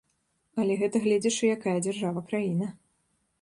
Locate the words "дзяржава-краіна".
1.89-2.73